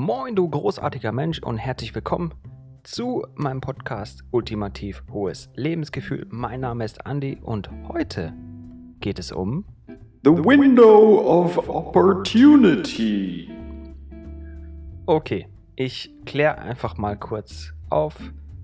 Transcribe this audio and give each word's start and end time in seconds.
Moin, 0.00 0.36
du 0.36 0.48
großartiger 0.48 1.10
Mensch 1.10 1.42
und 1.42 1.58
herzlich 1.58 1.92
willkommen 1.92 2.32
zu 2.84 3.26
meinem 3.34 3.60
Podcast 3.60 4.22
Ultimativ 4.30 5.02
hohes 5.10 5.50
Lebensgefühl. 5.56 6.24
Mein 6.30 6.60
Name 6.60 6.84
ist 6.84 7.04
Andy 7.04 7.36
und 7.42 7.68
heute 7.88 8.32
geht 9.00 9.18
es 9.18 9.32
um 9.32 9.64
The 10.22 10.30
Window 10.30 11.20
of 11.26 11.68
Opportunity. 11.68 13.50
Okay, 15.06 15.48
ich 15.74 16.14
kläre 16.24 16.58
einfach 16.58 16.96
mal 16.96 17.16
kurz 17.18 17.72
auf, 17.90 18.14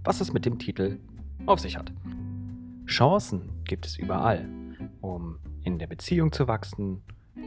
was 0.05 0.21
es 0.21 0.32
mit 0.32 0.46
dem 0.46 0.61
Titel 0.61 1.01
auf 1.46 1.59
sich 1.59 1.77
hat. 1.77 1.93
Chancen 2.87 3.51
gibt 3.64 3.87
es 3.87 3.98
überall, 3.98 4.48
um 5.01 5.41
in 5.64 5.80
der 5.80 5.89
Beziehung 5.89 6.30
zu 6.30 6.46
wachsen, 6.46 7.03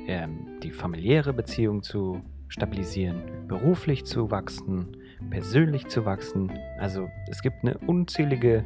ähm, 0.08 0.60
die 0.62 0.72
familiäre 0.72 1.32
Beziehung 1.32 1.84
zu 1.84 2.22
stabilisieren, 2.50 3.48
beruflich 3.48 4.06
zu 4.06 4.32
wachsen, 4.32 4.98
persönlich 5.30 5.88
zu 5.88 6.06
wachsen. 6.06 6.52
Also 6.80 7.10
es 7.30 7.42
gibt 7.42 7.58
eine 7.64 7.78
unzählige 7.80 8.64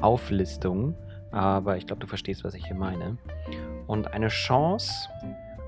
Auflistung, 0.00 0.94
aber 1.30 1.76
ich 1.76 1.86
glaube, 1.86 2.00
du 2.00 2.06
verstehst, 2.06 2.44
was 2.44 2.54
ich 2.54 2.66
hier 2.66 2.76
meine. 2.76 3.16
Und 3.86 4.12
eine 4.12 4.28
Chance 4.28 5.08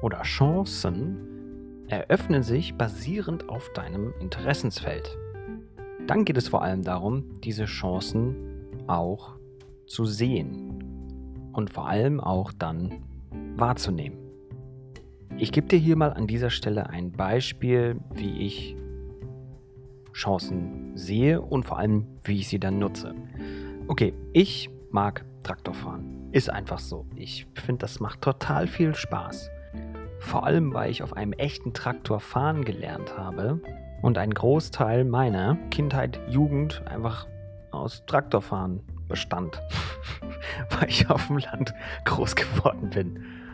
oder 0.02 0.22
Chancen 0.22 1.16
eröffnen 1.88 2.42
sich 2.42 2.74
basierend 2.74 3.48
auf 3.48 3.72
deinem 3.72 4.12
Interessensfeld. 4.20 5.16
Dann 6.06 6.24
geht 6.24 6.36
es 6.36 6.48
vor 6.48 6.62
allem 6.62 6.82
darum, 6.82 7.40
diese 7.40 7.64
Chancen 7.64 8.36
auch 8.86 9.36
zu 9.86 10.04
sehen 10.04 11.50
und 11.52 11.72
vor 11.72 11.88
allem 11.88 12.20
auch 12.20 12.52
dann 12.52 13.02
wahrzunehmen. 13.56 14.25
Ich 15.38 15.52
gebe 15.52 15.66
dir 15.66 15.78
hier 15.78 15.96
mal 15.96 16.14
an 16.14 16.26
dieser 16.26 16.48
Stelle 16.48 16.88
ein 16.88 17.12
Beispiel, 17.12 18.00
wie 18.14 18.46
ich 18.46 18.74
Chancen 20.14 20.96
sehe 20.96 21.42
und 21.42 21.66
vor 21.66 21.78
allem, 21.78 22.06
wie 22.24 22.40
ich 22.40 22.48
sie 22.48 22.58
dann 22.58 22.78
nutze. 22.78 23.14
Okay, 23.86 24.14
ich 24.32 24.70
mag 24.90 25.26
Traktorfahren. 25.42 26.30
Ist 26.32 26.48
einfach 26.48 26.78
so. 26.78 27.04
Ich 27.16 27.46
finde, 27.52 27.80
das 27.80 28.00
macht 28.00 28.22
total 28.22 28.66
viel 28.66 28.94
Spaß. 28.94 29.50
Vor 30.20 30.46
allem, 30.46 30.72
weil 30.72 30.90
ich 30.90 31.02
auf 31.02 31.14
einem 31.14 31.34
echten 31.34 31.74
Traktor 31.74 32.18
fahren 32.18 32.64
gelernt 32.64 33.18
habe 33.18 33.60
und 34.00 34.16
ein 34.16 34.32
Großteil 34.32 35.04
meiner 35.04 35.56
Kindheit, 35.70 36.18
Jugend 36.28 36.82
einfach 36.86 37.26
aus 37.72 38.04
Traktorfahren 38.06 38.80
bestand, 39.06 39.60
weil 40.70 40.88
ich 40.88 41.10
auf 41.10 41.26
dem 41.26 41.36
Land 41.36 41.74
groß 42.06 42.36
geworden 42.36 42.88
bin. 42.88 43.45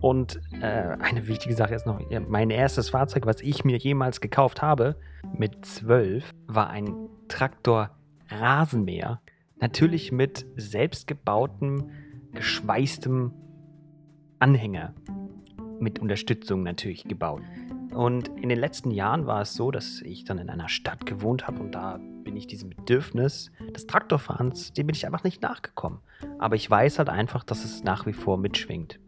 Und 0.00 0.40
äh, 0.60 0.96
eine 0.98 1.26
wichtige 1.28 1.54
Sache 1.54 1.74
ist 1.74 1.86
noch, 1.86 2.00
mein 2.28 2.50
erstes 2.50 2.90
Fahrzeug, 2.90 3.26
was 3.26 3.42
ich 3.42 3.64
mir 3.64 3.76
jemals 3.76 4.20
gekauft 4.20 4.62
habe, 4.62 4.96
mit 5.36 5.64
zwölf, 5.64 6.30
war 6.46 6.70
ein 6.70 6.94
Traktor 7.28 7.90
Rasenmäher. 8.30 9.20
Natürlich 9.60 10.10
mit 10.10 10.46
selbstgebautem, 10.56 11.90
geschweißtem 12.32 13.32
Anhänger. 14.38 14.94
Mit 15.80 15.98
Unterstützung 15.98 16.62
natürlich 16.62 17.04
gebaut. 17.04 17.42
Und 17.92 18.28
in 18.28 18.48
den 18.48 18.58
letzten 18.58 18.92
Jahren 18.92 19.26
war 19.26 19.42
es 19.42 19.54
so, 19.54 19.70
dass 19.70 20.00
ich 20.00 20.24
dann 20.24 20.38
in 20.38 20.48
einer 20.48 20.68
Stadt 20.68 21.06
gewohnt 21.06 21.46
habe 21.46 21.60
und 21.60 21.72
da 21.74 21.98
bin 22.22 22.36
ich 22.36 22.46
diesem 22.46 22.70
Bedürfnis 22.70 23.50
des 23.74 23.86
Traktorfahrens, 23.86 24.72
dem 24.72 24.86
bin 24.86 24.94
ich 24.94 25.06
einfach 25.06 25.24
nicht 25.24 25.42
nachgekommen. 25.42 25.98
Aber 26.38 26.54
ich 26.54 26.70
weiß 26.70 26.98
halt 26.98 27.08
einfach, 27.08 27.42
dass 27.42 27.64
es 27.64 27.82
nach 27.82 28.06
wie 28.06 28.12
vor 28.12 28.38
mitschwingt. 28.38 29.00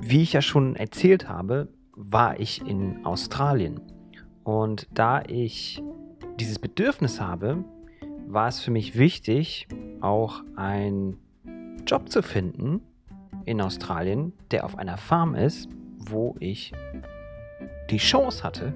Wie 0.00 0.22
ich 0.22 0.32
ja 0.32 0.42
schon 0.42 0.76
erzählt 0.76 1.28
habe, 1.28 1.68
war 1.94 2.40
ich 2.40 2.66
in 2.66 3.04
Australien. 3.04 3.80
Und 4.44 4.88
da 4.92 5.22
ich 5.26 5.82
dieses 6.38 6.58
Bedürfnis 6.58 7.20
habe, 7.20 7.64
war 8.26 8.48
es 8.48 8.60
für 8.60 8.70
mich 8.70 8.96
wichtig, 8.96 9.68
auch 10.00 10.42
einen 10.56 11.18
Job 11.86 12.08
zu 12.08 12.22
finden 12.22 12.80
in 13.44 13.60
Australien, 13.60 14.32
der 14.50 14.64
auf 14.64 14.78
einer 14.78 14.96
Farm 14.96 15.34
ist, 15.34 15.68
wo 15.98 16.34
ich 16.40 16.72
die 17.90 17.98
Chance 17.98 18.42
hatte, 18.42 18.72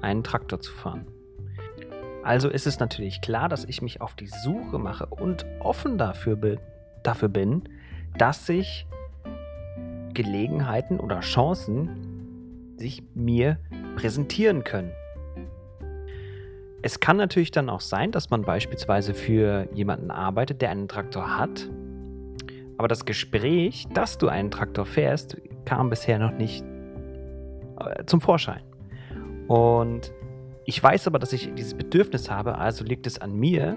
einen 0.00 0.24
Traktor 0.24 0.60
zu 0.60 0.72
fahren. 0.72 1.06
Also 2.22 2.48
ist 2.48 2.66
es 2.66 2.80
natürlich 2.80 3.20
klar, 3.20 3.48
dass 3.48 3.64
ich 3.64 3.82
mich 3.82 4.00
auf 4.00 4.14
die 4.14 4.26
Suche 4.26 4.78
mache 4.78 5.06
und 5.06 5.44
offen 5.60 5.98
dafür, 5.98 6.58
dafür 7.02 7.28
bin, 7.28 7.68
dass 8.16 8.46
sich 8.46 8.86
Gelegenheiten 10.14 11.00
oder 11.00 11.20
Chancen 11.20 12.74
sich 12.76 13.02
mir 13.14 13.58
präsentieren 13.96 14.64
können. 14.64 14.92
Es 16.82 17.00
kann 17.00 17.16
natürlich 17.16 17.50
dann 17.50 17.70
auch 17.70 17.80
sein, 17.80 18.12
dass 18.12 18.30
man 18.30 18.42
beispielsweise 18.42 19.14
für 19.14 19.68
jemanden 19.72 20.10
arbeitet, 20.10 20.60
der 20.60 20.70
einen 20.70 20.86
Traktor 20.86 21.38
hat, 21.38 21.68
aber 22.76 22.88
das 22.88 23.04
Gespräch, 23.04 23.86
dass 23.94 24.18
du 24.18 24.28
einen 24.28 24.50
Traktor 24.50 24.84
fährst, 24.84 25.36
kam 25.64 25.90
bisher 25.90 26.18
noch 26.18 26.32
nicht 26.32 26.64
äh, 27.78 28.04
zum 28.04 28.20
Vorschein. 28.20 28.62
Und 29.48 30.12
ich 30.66 30.82
weiß 30.82 31.06
aber, 31.06 31.18
dass 31.18 31.32
ich 31.32 31.54
dieses 31.54 31.74
Bedürfnis 31.74 32.30
habe, 32.30 32.58
also 32.58 32.84
liegt 32.84 33.06
es 33.06 33.18
an 33.18 33.34
mir, 33.34 33.76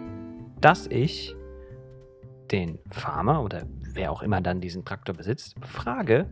dass 0.60 0.88
ich 0.88 1.37
den 2.52 2.80
Farmer 2.92 3.44
oder 3.44 3.64
wer 3.94 4.12
auch 4.12 4.22
immer 4.22 4.42
dann 4.42 4.62
diesen 4.62 4.86
Traktor 4.86 5.16
besitzt, 5.16 5.56
frage, 5.62 6.30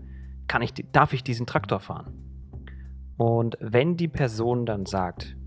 kann 0.48 0.62
ich, 0.62 0.74
darf 0.92 1.14
ich 1.14 1.24
diesen 1.24 1.46
Traktor 1.46 1.80
fahren? 1.80 2.14
Und 3.18 3.58
wenn 3.60 3.98
die 3.98 4.08
Person 4.08 4.66
dann 4.66 4.86
sagt, 4.86 5.38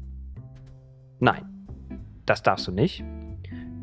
nein, 1.21 1.45
das 2.25 2.43
darfst 2.43 2.67
du 2.67 2.73
nicht, 2.73 3.05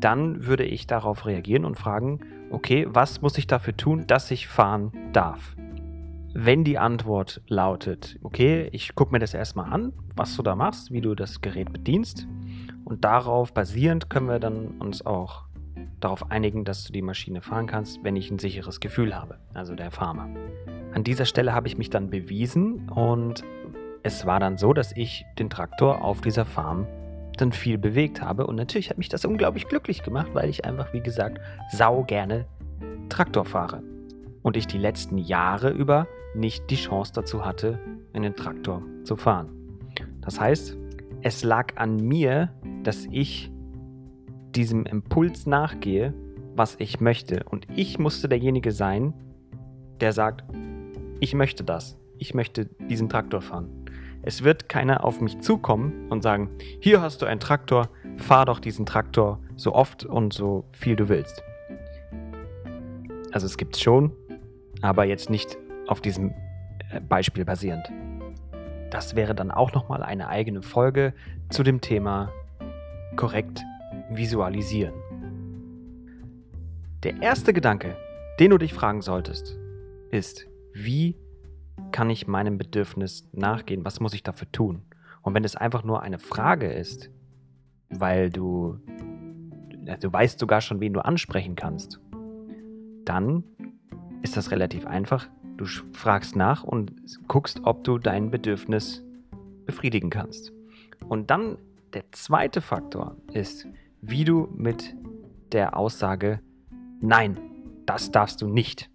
dann 0.00 0.46
würde 0.46 0.64
ich 0.64 0.86
darauf 0.86 1.26
reagieren 1.26 1.64
und 1.64 1.76
fragen, 1.76 2.20
okay, 2.50 2.86
was 2.88 3.22
muss 3.22 3.38
ich 3.38 3.46
dafür 3.46 3.76
tun, 3.76 4.06
dass 4.06 4.30
ich 4.30 4.48
fahren 4.48 4.92
darf? 5.12 5.56
Wenn 6.34 6.64
die 6.64 6.78
Antwort 6.78 7.40
lautet, 7.48 8.18
okay, 8.22 8.68
ich 8.72 8.94
gucke 8.94 9.12
mir 9.12 9.18
das 9.18 9.32
erstmal 9.32 9.72
an, 9.72 9.92
was 10.14 10.36
du 10.36 10.42
da 10.42 10.54
machst, 10.54 10.90
wie 10.90 11.00
du 11.00 11.14
das 11.14 11.40
Gerät 11.40 11.72
bedienst, 11.72 12.26
und 12.84 13.04
darauf 13.04 13.52
basierend 13.52 14.10
können 14.10 14.28
wir 14.28 14.38
dann 14.38 14.78
uns 14.78 15.04
auch 15.04 15.45
darauf 16.00 16.30
einigen, 16.30 16.64
dass 16.64 16.84
du 16.84 16.92
die 16.92 17.02
Maschine 17.02 17.40
fahren 17.40 17.66
kannst, 17.66 18.02
wenn 18.04 18.16
ich 18.16 18.30
ein 18.30 18.38
sicheres 18.38 18.80
Gefühl 18.80 19.14
habe, 19.14 19.38
also 19.54 19.74
der 19.74 19.90
Farmer. 19.90 20.28
An 20.92 21.04
dieser 21.04 21.24
Stelle 21.24 21.54
habe 21.54 21.68
ich 21.68 21.78
mich 21.78 21.90
dann 21.90 22.10
bewiesen 22.10 22.88
und 22.88 23.44
es 24.02 24.26
war 24.26 24.40
dann 24.40 24.56
so, 24.56 24.72
dass 24.72 24.92
ich 24.96 25.24
den 25.38 25.50
Traktor 25.50 26.02
auf 26.02 26.20
dieser 26.20 26.44
Farm 26.44 26.86
dann 27.38 27.52
viel 27.52 27.76
bewegt 27.76 28.22
habe 28.22 28.46
und 28.46 28.56
natürlich 28.56 28.88
hat 28.88 28.98
mich 28.98 29.08
das 29.08 29.24
unglaublich 29.24 29.68
glücklich 29.68 30.02
gemacht, 30.02 30.28
weil 30.32 30.48
ich 30.48 30.64
einfach, 30.64 30.92
wie 30.92 31.00
gesagt, 31.00 31.40
sau 31.72 32.04
gerne 32.04 32.46
Traktor 33.08 33.44
fahre 33.44 33.82
und 34.42 34.56
ich 34.56 34.66
die 34.66 34.78
letzten 34.78 35.18
Jahre 35.18 35.70
über 35.70 36.06
nicht 36.34 36.70
die 36.70 36.76
Chance 36.76 37.12
dazu 37.14 37.44
hatte, 37.44 37.78
einen 38.12 38.34
Traktor 38.36 38.82
zu 39.04 39.16
fahren. 39.16 39.50
Das 40.20 40.40
heißt, 40.40 40.76
es 41.22 41.42
lag 41.42 41.76
an 41.76 41.96
mir, 41.96 42.52
dass 42.82 43.06
ich 43.10 43.50
diesem 44.56 44.86
Impuls 44.86 45.46
nachgehe, 45.46 46.14
was 46.54 46.76
ich 46.78 47.00
möchte. 47.00 47.44
Und 47.44 47.66
ich 47.76 47.98
musste 47.98 48.28
derjenige 48.28 48.72
sein, 48.72 49.12
der 50.00 50.12
sagt, 50.12 50.44
ich 51.20 51.34
möchte 51.34 51.62
das. 51.62 51.98
Ich 52.18 52.32
möchte 52.32 52.66
diesen 52.88 53.08
Traktor 53.08 53.42
fahren. 53.42 53.68
Es 54.22 54.42
wird 54.42 54.68
keiner 54.68 55.04
auf 55.04 55.20
mich 55.20 55.38
zukommen 55.40 56.08
und 56.08 56.22
sagen, 56.22 56.50
hier 56.80 57.00
hast 57.02 57.20
du 57.20 57.26
einen 57.26 57.40
Traktor, 57.40 57.88
fahr 58.16 58.46
doch 58.46 58.58
diesen 58.58 58.86
Traktor 58.86 59.38
so 59.56 59.74
oft 59.74 60.04
und 60.04 60.32
so 60.32 60.64
viel 60.72 60.96
du 60.96 61.08
willst. 61.08 61.42
Also 63.32 63.46
es 63.46 63.58
gibt 63.58 63.76
es 63.76 63.82
schon, 63.82 64.12
aber 64.80 65.04
jetzt 65.04 65.28
nicht 65.28 65.58
auf 65.86 66.00
diesem 66.00 66.30
äh, 66.90 67.00
Beispiel 67.00 67.44
basierend. 67.44 67.86
Das 68.90 69.14
wäre 69.14 69.34
dann 69.34 69.50
auch 69.50 69.72
nochmal 69.74 70.02
eine 70.02 70.28
eigene 70.28 70.62
Folge 70.62 71.12
zu 71.50 71.62
dem 71.62 71.80
Thema 71.80 72.32
korrekt 73.16 73.62
visualisieren. 74.10 74.94
Der 77.02 77.22
erste 77.22 77.52
Gedanke, 77.52 77.96
den 78.40 78.50
du 78.50 78.58
dich 78.58 78.74
fragen 78.74 79.02
solltest, 79.02 79.56
ist, 80.10 80.46
wie 80.72 81.16
kann 81.92 82.10
ich 82.10 82.26
meinem 82.26 82.58
Bedürfnis 82.58 83.28
nachgehen? 83.32 83.84
Was 83.84 84.00
muss 84.00 84.14
ich 84.14 84.22
dafür 84.22 84.50
tun? 84.52 84.82
Und 85.22 85.34
wenn 85.34 85.44
es 85.44 85.56
einfach 85.56 85.84
nur 85.84 86.02
eine 86.02 86.18
Frage 86.18 86.72
ist, 86.72 87.10
weil 87.90 88.30
du, 88.30 88.78
du 90.00 90.12
weißt 90.12 90.38
sogar 90.38 90.60
schon, 90.60 90.80
wen 90.80 90.92
du 90.92 91.04
ansprechen 91.04 91.56
kannst, 91.56 92.00
dann 93.04 93.44
ist 94.22 94.36
das 94.36 94.50
relativ 94.50 94.86
einfach. 94.86 95.28
Du 95.56 95.64
fragst 95.92 96.36
nach 96.36 96.64
und 96.64 96.92
guckst, 97.28 97.60
ob 97.64 97.84
du 97.84 97.98
dein 97.98 98.30
Bedürfnis 98.30 99.02
befriedigen 99.64 100.10
kannst. 100.10 100.52
Und 101.08 101.30
dann 101.30 101.58
der 101.94 102.04
zweite 102.12 102.60
Faktor 102.60 103.16
ist, 103.32 103.66
wie 104.00 104.24
du 104.24 104.48
mit 104.54 104.94
der 105.52 105.76
Aussage 105.76 106.40
Nein, 107.00 107.38
das 107.84 108.10
darfst 108.10 108.40
du 108.40 108.48
nicht 108.48 108.90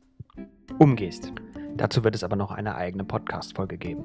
umgehst. 0.79 1.31
Dazu 1.77 2.03
wird 2.03 2.15
es 2.15 2.23
aber 2.23 2.35
noch 2.35 2.51
eine 2.51 2.75
eigene 2.75 3.03
Podcast-Folge 3.03 3.77
geben. 3.77 4.03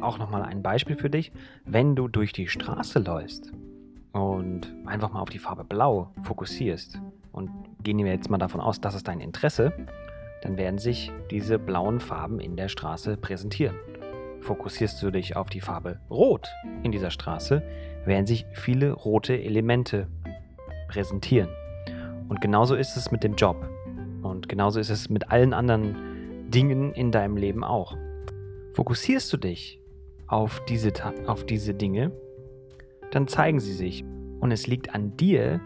Auch 0.00 0.18
nochmal 0.18 0.42
ein 0.42 0.62
Beispiel 0.62 0.96
für 0.96 1.08
dich. 1.08 1.32
Wenn 1.64 1.96
du 1.96 2.06
durch 2.06 2.32
die 2.32 2.48
Straße 2.48 2.98
läufst 2.98 3.52
und 4.12 4.72
einfach 4.84 5.12
mal 5.12 5.20
auf 5.20 5.30
die 5.30 5.38
Farbe 5.38 5.64
Blau 5.64 6.12
fokussierst 6.22 7.00
und 7.32 7.50
gehen 7.82 7.98
wir 7.98 8.12
jetzt 8.12 8.30
mal 8.30 8.38
davon 8.38 8.60
aus, 8.60 8.80
das 8.80 8.94
ist 8.94 9.08
dein 9.08 9.20
Interesse, 9.20 9.72
dann 10.42 10.58
werden 10.58 10.78
sich 10.78 11.10
diese 11.30 11.58
blauen 11.58 11.98
Farben 11.98 12.40
in 12.40 12.56
der 12.56 12.68
Straße 12.68 13.16
präsentieren. 13.16 13.76
Fokussierst 14.40 15.02
du 15.02 15.10
dich 15.10 15.34
auf 15.34 15.48
die 15.48 15.60
Farbe 15.60 16.00
Rot 16.10 16.48
in 16.82 16.92
dieser 16.92 17.10
Straße, 17.10 17.62
werden 18.06 18.26
sich 18.26 18.46
viele 18.52 18.92
rote 18.92 19.40
Elemente 19.40 20.08
präsentieren. 20.88 21.48
Und 22.28 22.40
genauso 22.40 22.74
ist 22.74 22.96
es 22.96 23.10
mit 23.10 23.22
dem 23.24 23.34
Job. 23.34 23.68
Und 24.22 24.48
genauso 24.48 24.80
ist 24.80 24.90
es 24.90 25.08
mit 25.08 25.30
allen 25.30 25.52
anderen 25.52 26.50
Dingen 26.50 26.92
in 26.92 27.12
deinem 27.12 27.36
Leben 27.36 27.64
auch. 27.64 27.96
Fokussierst 28.74 29.32
du 29.32 29.36
dich 29.36 29.80
auf 30.26 30.62
diese, 30.68 30.92
auf 31.26 31.46
diese 31.46 31.74
Dinge, 31.74 32.12
dann 33.10 33.28
zeigen 33.28 33.60
sie 33.60 33.72
sich. 33.72 34.04
Und 34.40 34.52
es 34.52 34.66
liegt 34.66 34.94
an 34.94 35.16
dir, 35.16 35.60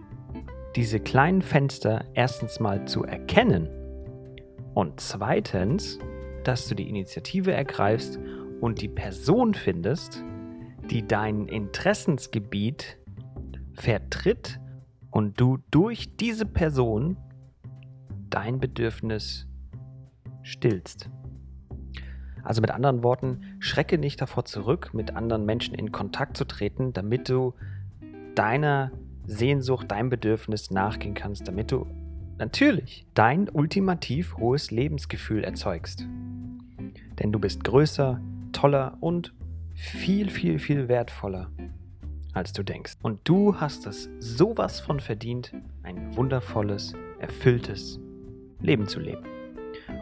diese 0.77 1.01
kleinen 1.01 1.43
Fenster 1.43 2.05
erstens 2.15 2.61
mal 2.61 2.87
zu 2.87 3.05
erkennen 3.05 3.69
und 4.75 5.01
zweitens, 5.01 5.99
dass 6.45 6.69
du 6.69 6.75
die 6.75 6.89
Initiative 6.89 7.53
ergreifst 7.53 8.21
und 8.61 8.81
die 8.81 8.89
Person 8.89 9.55
findest, 9.55 10.25
die 10.91 11.07
dein 11.07 11.47
Interessensgebiet 11.47 12.99
vertritt 13.75 14.61
und 15.11 15.41
du 15.41 15.59
durch 15.71 16.17
diese 16.17 16.47
Person 16.47 17.17
dein 18.29 18.61
Bedürfnis 18.61 19.47
stillst. 20.43 21.11
Also 22.43 22.61
mit 22.61 22.71
anderen 22.71 23.03
Worten, 23.03 23.41
schrecke 23.59 23.99
nicht 23.99 24.21
davor 24.21 24.45
zurück, 24.45 24.91
mit 24.95 25.15
anderen 25.15 25.45
Menschen 25.45 25.75
in 25.75 25.93
Kontakt 25.93 26.37
zu 26.37 26.45
treten, 26.45 26.93
damit 26.93 27.29
du 27.29 27.55
deiner 28.35 28.91
Sehnsucht, 29.27 29.91
deinem 29.91 30.09
Bedürfnis 30.09 30.71
nachgehen 30.71 31.15
kannst, 31.15 31.47
damit 31.47 31.71
du 31.71 31.87
natürlich 32.39 33.07
dein 33.15 33.49
ultimativ 33.49 34.37
hohes 34.39 34.71
Lebensgefühl 34.71 35.45
erzeugst. 35.45 36.07
Denn 37.19 37.33
du 37.33 37.39
bist 37.39 37.63
größer, 37.63 38.21
toller 38.53 38.97
und 39.01 39.35
viel, 39.81 40.29
viel, 40.29 40.59
viel 40.59 40.89
wertvoller, 40.89 41.51
als 42.35 42.53
du 42.53 42.63
denkst. 42.63 42.95
Und 43.03 43.21
du 43.25 43.59
hast 43.59 43.87
es 43.87 44.11
sowas 44.19 44.79
von 44.79 45.01
verdient, 45.01 45.55
ein 45.83 46.15
wundervolles, 46.17 46.93
erfülltes 47.19 47.99
Leben 48.61 48.87
zu 48.87 49.01
leben. 49.01 49.25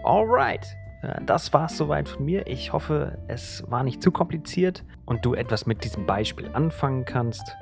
Alright, 0.03 0.67
äh, 1.03 1.21
das 1.25 1.53
war 1.53 1.67
es 1.67 1.77
soweit 1.77 2.09
von 2.09 2.25
mir. 2.25 2.49
Ich 2.49 2.73
hoffe, 2.73 3.19
es 3.29 3.63
war 3.69 3.85
nicht 3.85 4.03
zu 4.03 4.11
kompliziert 4.11 4.85
und 5.07 5.25
du 5.25 5.35
etwas 5.35 5.65
mit 5.65 5.85
diesem 5.85 6.07
Beispiel 6.07 6.51
anfangen 6.53 7.05
kannst. 7.05 7.57